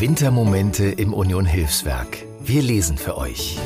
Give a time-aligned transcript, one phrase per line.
[0.00, 2.24] Wintermomente im Union Hilfswerk.
[2.38, 3.58] Wir lesen für euch.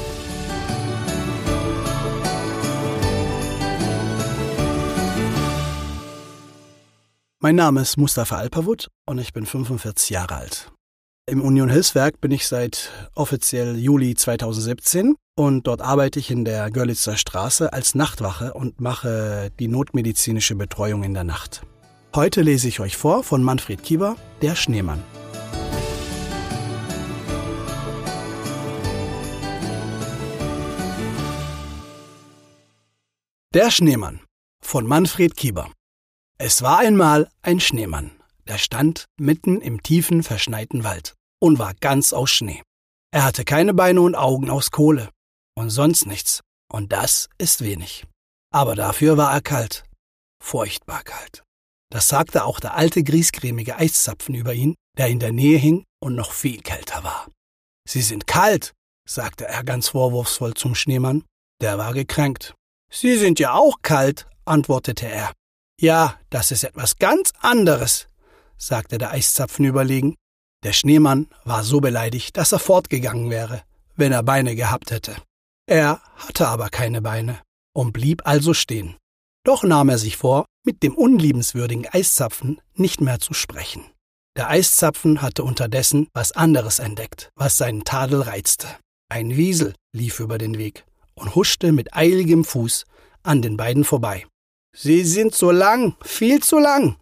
[7.39, 10.73] Mein Name ist Mustafa Alpavut und ich bin 45 Jahre alt.
[11.27, 16.71] Im Union Hilfswerk bin ich seit offiziell Juli 2017 und dort arbeite ich in der
[16.71, 21.61] Görlitzer Straße als Nachtwache und mache die notmedizinische Betreuung in der Nacht.
[22.17, 25.03] Heute lese ich euch vor von Manfred Kieber, Der Schneemann.
[33.55, 34.21] Der Schneemann
[34.65, 35.71] von Manfred Kieber.
[36.39, 38.11] Es war einmal ein Schneemann,
[38.49, 42.63] der stand mitten im tiefen, verschneiten Wald und war ganz aus Schnee.
[43.11, 45.11] Er hatte keine Beine und Augen aus Kohle
[45.55, 46.41] und sonst nichts,
[46.73, 48.07] und das ist wenig.
[48.55, 49.85] Aber dafür war er kalt,
[50.43, 51.45] furchtbar kalt.
[51.91, 56.15] Das sagte auch der alte griesgrämige Eiszapfen über ihn, der in der Nähe hing und
[56.15, 57.29] noch viel kälter war.
[57.87, 58.73] Sie sind kalt,
[59.07, 61.27] sagte er ganz vorwurfsvoll zum Schneemann.
[61.61, 62.55] Der war gekränkt.
[62.95, 65.33] Sie sind ja auch kalt, antwortete er.
[65.81, 68.07] Ja, das ist etwas ganz anderes,
[68.59, 70.15] sagte der Eiszapfen überlegen.
[70.63, 73.63] Der Schneemann war so beleidigt, dass er fortgegangen wäre,
[73.97, 75.17] wenn er Beine gehabt hätte.
[75.67, 77.41] Er hatte aber keine Beine
[77.75, 78.97] und blieb also stehen.
[79.43, 83.85] Doch nahm er sich vor, mit dem unliebenswürdigen Eiszapfen nicht mehr zu sprechen.
[84.37, 88.69] Der Eiszapfen hatte unterdessen was anderes entdeckt, was seinen Tadel reizte.
[89.09, 92.85] Ein Wiesel lief über den Weg und huschte mit eiligem Fuß
[93.23, 94.27] an den beiden vorbei.
[94.75, 96.97] Sie sind so lang, viel zu lang,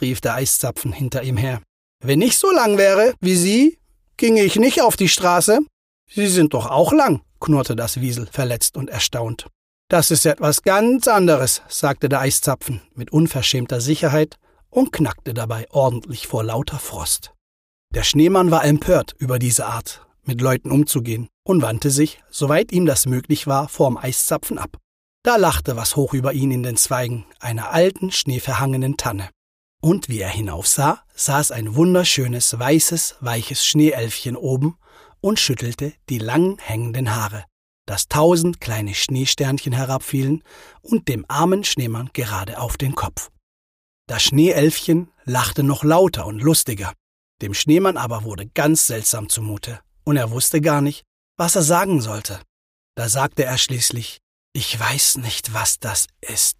[0.00, 1.60] rief der Eiszapfen hinter ihm her.
[2.02, 3.78] Wenn ich so lang wäre wie Sie,
[4.16, 5.60] ginge ich nicht auf die Straße.
[6.08, 9.48] Sie sind doch auch lang, knurrte das Wiesel verletzt und erstaunt.
[9.88, 14.36] Das ist etwas ganz anderes, sagte der Eiszapfen mit unverschämter Sicherheit
[14.70, 17.32] und knackte dabei ordentlich vor lauter Frost.
[17.94, 22.86] Der Schneemann war empört über diese Art, mit Leuten umzugehen, und wandte sich, soweit ihm
[22.86, 24.76] das möglich war, vorm Eiszapfen ab.
[25.22, 29.28] Da lachte was hoch über ihn in den Zweigen einer alten, schneeverhangenen Tanne.
[29.80, 34.76] Und wie er hinaufsah, saß ein wunderschönes, weißes, weiches Schneeelfchen oben
[35.20, 37.44] und schüttelte die lang hängenden Haare
[37.86, 40.42] dass tausend kleine Schneesternchen herabfielen
[40.82, 43.30] und dem armen Schneemann gerade auf den Kopf.
[44.08, 46.92] Das Schneeelfchen lachte noch lauter und lustiger,
[47.42, 51.02] dem Schneemann aber wurde ganz seltsam zumute, und er wusste gar nicht,
[51.36, 52.40] was er sagen sollte.
[52.96, 54.18] Da sagte er schließlich,
[54.54, 56.56] ich weiß nicht, was das ist.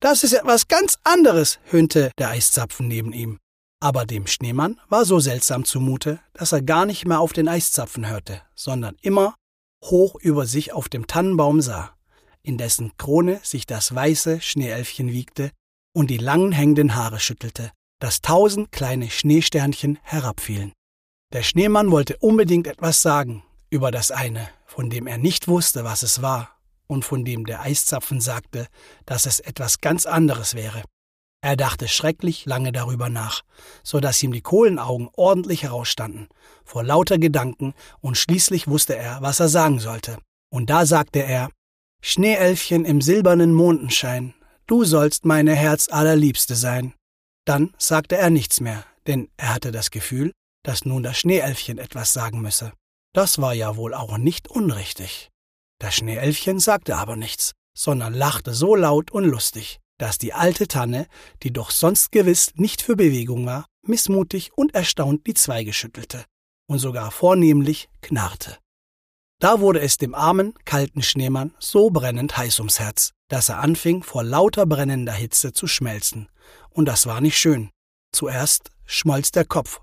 [0.00, 3.38] Das ist etwas ganz anderes, höhnte der Eiszapfen neben ihm.
[3.80, 8.08] Aber dem Schneemann war so seltsam zumute, dass er gar nicht mehr auf den Eiszapfen
[8.08, 9.34] hörte, sondern immer
[9.84, 11.96] hoch über sich auf dem Tannenbaum sah,
[12.42, 15.50] in dessen Krone sich das weiße Schneeelfchen wiegte
[15.94, 20.72] und die langen hängenden Haare schüttelte, dass tausend kleine Schneesternchen herabfielen.
[21.32, 26.02] Der Schneemann wollte unbedingt etwas sagen über das eine, von dem er nicht wusste, was
[26.02, 28.66] es war, und von dem der Eiszapfen sagte,
[29.06, 30.82] dass es etwas ganz anderes wäre.
[31.40, 33.40] Er dachte schrecklich lange darüber nach,
[33.82, 36.28] so dass ihm die Kohlenaugen ordentlich herausstanden,
[36.66, 37.72] vor lauter Gedanken,
[38.02, 40.18] und schließlich wusste er, was er sagen sollte.
[40.50, 41.48] Und da sagte er,
[42.02, 44.34] Schneeelfchen im silbernen Mondenschein,
[44.66, 46.92] du sollst meine Herz allerliebste sein.
[47.46, 50.32] Dann sagte er nichts mehr, denn er hatte das Gefühl,
[50.62, 52.72] dass nun das Schneeelfchen etwas sagen müsse.
[53.12, 55.30] Das war ja wohl auch nicht unrichtig.
[55.78, 61.06] Das Schneeelfchen sagte aber nichts, sondern lachte so laut und lustig, dass die alte Tanne,
[61.42, 66.24] die doch sonst gewiss nicht für Bewegung war, missmutig und erstaunt die Zweige schüttelte
[66.66, 68.58] und sogar vornehmlich knarrte.
[69.40, 74.04] Da wurde es dem armen, kalten Schneemann so brennend heiß ums Herz, dass er anfing,
[74.04, 76.28] vor lauter brennender Hitze zu schmelzen.
[76.70, 77.70] Und das war nicht schön.
[78.12, 79.80] Zuerst schmolz der Kopf,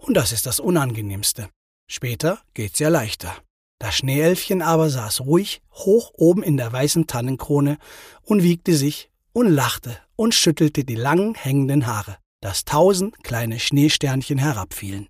[0.00, 1.48] und das ist das Unangenehmste.
[1.88, 3.34] Später geht's ja leichter.
[3.78, 7.78] Das Schneeelfchen aber saß ruhig hoch oben in der weißen Tannenkrone
[8.22, 14.38] und wiegte sich und lachte und schüttelte die langen hängenden Haare, dass tausend kleine Schneesternchen
[14.38, 15.08] herabfielen.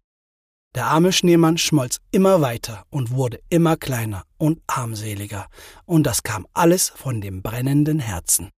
[0.76, 5.48] Der arme Schneemann schmolz immer weiter und wurde immer kleiner und armseliger,
[5.84, 8.50] und das kam alles von dem brennenden Herzen.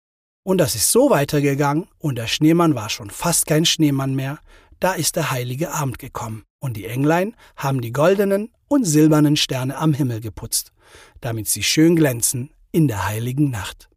[0.43, 4.41] Und das ist so weitergegangen, und der Schneemann war schon fast kein Schneemann mehr,
[4.81, 9.77] da ist der heilige Abend gekommen, und die Englein haben die goldenen und silbernen Sterne
[9.77, 10.73] am Himmel geputzt,
[11.21, 13.88] damit sie schön glänzen in der heiligen Nacht.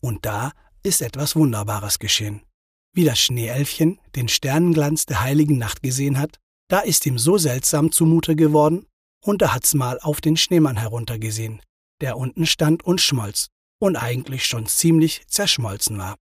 [0.00, 0.52] Und da
[0.82, 2.42] ist etwas Wunderbares geschehen.
[2.94, 6.38] Wie das Schneeelfchen den Sternenglanz der heiligen Nacht gesehen hat,
[6.68, 8.86] da ist ihm so seltsam zumute geworden,
[9.24, 11.60] und da hat's mal auf den Schneemann heruntergesehen,
[12.00, 13.48] der unten stand und schmolz
[13.80, 16.16] und eigentlich schon ziemlich zerschmolzen war.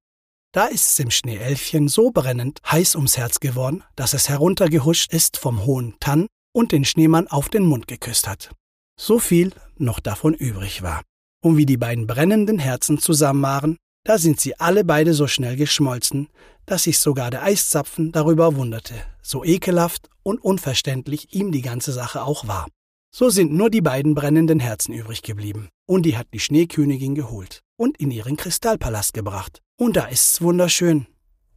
[0.53, 5.65] Da ist's dem Schneeelfchen so brennend heiß ums Herz geworden, dass es heruntergehuscht ist vom
[5.65, 8.51] hohen Tann und den Schneemann auf den Mund geküsst hat.
[8.99, 11.03] So viel noch davon übrig war.
[11.43, 15.57] Und wie die beiden brennenden Herzen zusammen waren, da sind sie alle beide so schnell
[15.57, 16.29] geschmolzen,
[16.65, 22.23] dass sich sogar der Eiszapfen darüber wunderte, so ekelhaft und unverständlich ihm die ganze Sache
[22.23, 22.67] auch war.
[23.13, 27.61] So sind nur die beiden brennenden Herzen übrig geblieben, und die hat die Schneekönigin geholt
[27.77, 29.61] und in ihren Kristallpalast gebracht.
[29.79, 31.07] Und da ist's wunderschön,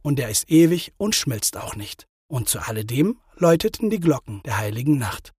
[0.01, 2.05] und der ist ewig und schmilzt auch nicht.
[2.27, 5.33] Und zu alledem läuteten die Glocken der heiligen Nacht.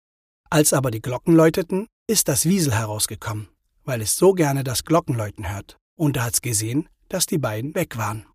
[0.49, 3.49] Als aber die Glocken läuteten, ist das Wiesel herausgekommen,
[3.83, 5.77] weil es so gerne das Glockenläuten hört.
[5.97, 8.25] Und da hat's gesehen, dass die beiden weg waren.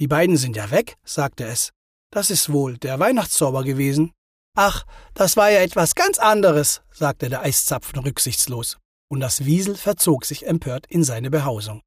[0.00, 1.70] Die beiden sind ja weg, sagte es.
[2.10, 4.12] Das ist wohl der Weihnachtszauber gewesen.
[4.56, 8.78] Ach, das war ja etwas ganz anderes, sagte der Eiszapfen rücksichtslos.
[9.10, 11.82] Und das Wiesel verzog sich empört in seine Behausung.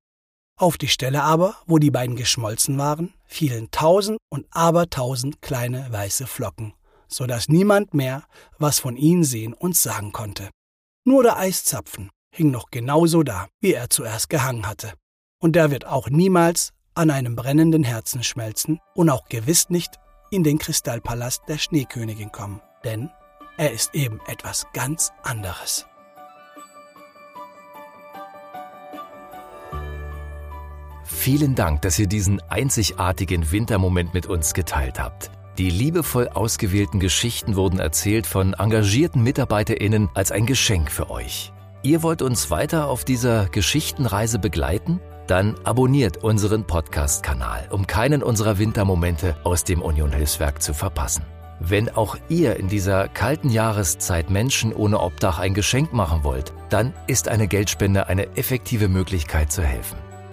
[0.59, 6.25] Auf die Stelle aber, wo die beiden geschmolzen waren, fielen tausend und abertausend kleine weiße
[6.25, 6.73] Flocken,
[7.07, 8.23] so dass niemand mehr
[8.57, 10.49] was von ihnen sehen und sagen konnte.
[11.05, 14.93] Nur der Eiszapfen hing noch genauso da, wie er zuerst gehangen hatte.
[15.39, 19.99] Und der wird auch niemals an einem brennenden Herzen schmelzen und auch gewiss nicht
[20.31, 23.11] in den Kristallpalast der Schneekönigin kommen, denn
[23.57, 25.85] er ist eben etwas ganz anderes.
[31.27, 35.29] Vielen Dank, dass ihr diesen einzigartigen Wintermoment mit uns geteilt habt.
[35.57, 41.51] Die liebevoll ausgewählten Geschichten wurden erzählt von engagierten MitarbeiterInnen als ein Geschenk für euch.
[41.83, 45.01] Ihr wollt uns weiter auf dieser Geschichtenreise begleiten?
[45.27, 51.25] Dann abonniert unseren Podcast-Kanal, um keinen unserer Wintermomente aus dem Union Hilfswerk zu verpassen.
[51.59, 56.93] Wenn auch ihr in dieser kalten Jahreszeit Menschen ohne Obdach ein Geschenk machen wollt, dann
[57.07, 59.97] ist eine Geldspende eine effektive Möglichkeit zu helfen.